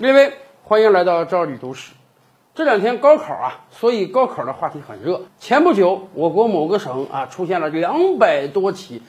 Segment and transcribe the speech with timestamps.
[0.00, 0.32] 各位，
[0.64, 1.92] 欢迎来到赵李读史。
[2.54, 5.20] 这两天高考啊，所以高考的话题很热。
[5.38, 9.02] 前不久，我国某个省啊出现了两百多起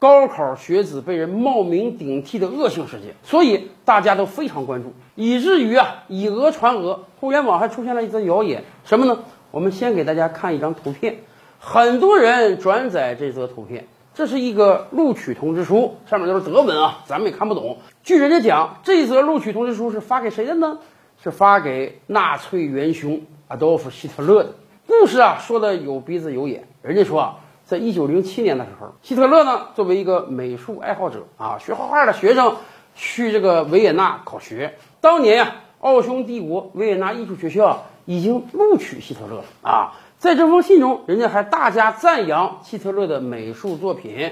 [0.00, 9.20] 高考学子被人冒名顶替的恶性事件，所以大家都非常关注，以至于啊以讹传讹，互联网还出现了一则谣言，什么呢？
[9.52, 11.18] 我们先给大家看一张图片，
[11.60, 13.86] 很多人转载这则图片。
[14.14, 17.78] 这是一个录取通知书，上面都是德文啊，咱们也看不懂。
[18.02, 20.78] 据人家讲，这则录取通知书是发给谁的呢？
[21.22, 24.54] 是发给纳粹元凶阿道夫·希特勒的。
[24.86, 26.68] 故事啊，说的有鼻子有眼。
[26.82, 32.56] 人家说啊，在一九零七年的时候，希特勒呢，作为一个美术爱好者啊，学画画的学生，
[32.94, 34.74] 去这个维也纳考学。
[35.00, 39.94] 当年呀，奥匈帝国维也纳艺术学校已经录取希特勒了啊。
[40.16, 44.30] 在这封信中，人家还大加赞扬希特勒的美术作品。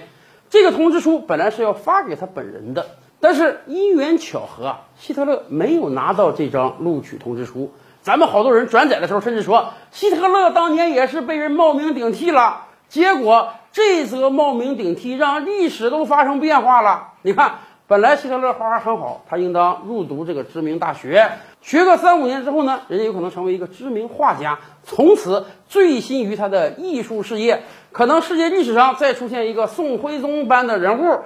[0.49, 2.87] 这个通知书本来是要发给他本人的，
[3.19, 7.73] 但是因缘巧合啊，希特勒没有拿到这张录取通知书。
[8.01, 12.67] 咱们好多人转载的时候，甚至说希特勒当年也是被人冒名顶替了。
[12.89, 17.15] 结果这则冒名顶替让历史都发生变化了。
[17.23, 17.57] 你看。
[17.91, 21.29] 本来希特勒画画很好，他应当入读这个知名大学，
[21.61, 27.65] 学个三五年之后呢，人家有可能成为一个知名画家，从此醉心于他的艺术事业。
[27.91, 31.19] 可能世界历史上再出现一个宋徽宗般的人物，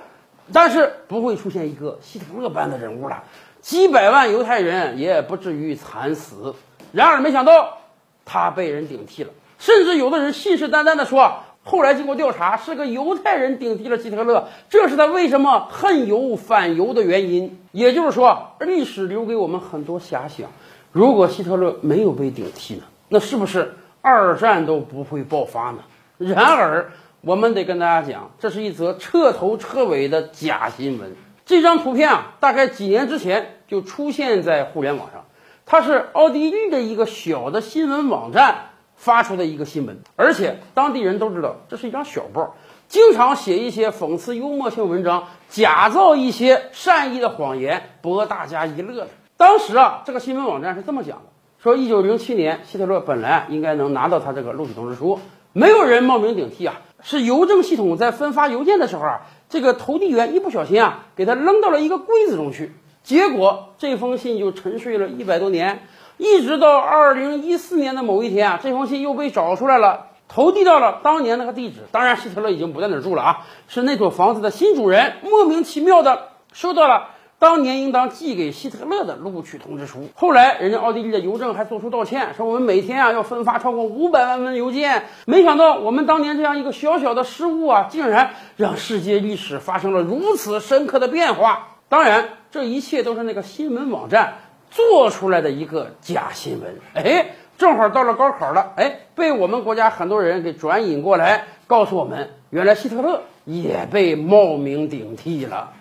[0.55, 3.25] 但是不会出现一个希特勒般的人物了。
[3.61, 6.55] 几百万犹太人也不至于惨死。
[6.93, 7.77] 然而没想到，
[8.25, 11.41] 他被人顶替了，甚至有的人信誓旦旦地说。
[11.67, 17.59] 后来经过调查，是个犹太人顶替了希特勒，这是他为什么恨犹反犹的原因。
[17.73, 20.51] 也就是说，历史留给我们很多遐想：
[20.93, 22.83] 如果希特勒没有被顶替呢？
[23.09, 25.79] 那是不是二战都不会爆发呢？
[26.19, 31.13] 然而，我们得跟大家讲，这是一则彻头彻尾的假新闻。
[31.47, 35.25] 这张图片啊，大概几年之前就出现在互联网上，
[35.65, 38.67] 它是奥地利的一个小的新闻网站。
[39.05, 42.55] 发出的一个新闻，而且当地人都知道这是一张小报，
[42.89, 49.09] 经常写一些讽刺幽默性文章，假造一些善意的谎言，博大家一乐的。
[49.37, 51.25] 当时啊，这个新闻网站是这么讲的：
[51.63, 55.21] 说一九零七年，希特勒本来应该能拿到他这个录取通知书，
[55.53, 59.21] 没有人冒名顶替啊，是邮政系统在分发邮件的时候啊，
[59.51, 62.73] 这个投递员一不小心啊，给他扔到了一个柜子中去，
[63.05, 65.87] 结果这封信就沉睡了一百多年。
[66.17, 71.81] 一直到二零一四年的某一天啊，这封信又被找出来了，投递到了当年那个地址。
[71.91, 77.09] 当然，希特勒已经不在那儿住了啊，是那所房子的新主人莫名其妙的收到了
[77.41, 80.09] 当年应当寄给希特勒的录取通知书。
[80.15, 91.71] 后来，人家奥地利的邮政还做出道歉，说我们每天啊要分发超过五百万份邮件，没想到我们当年这样一个小小的失误啊，竟然让世界历史发生了如此深刻的变化。
[91.95, 94.39] 当然，这一切都是那个新闻网站。
[94.73, 105.75] 做出来的一个假新闻，哎，正好到了高考了，哎，被我们国家很多人给转引过来，告诉我们，原来希特勒也被冒名顶替了。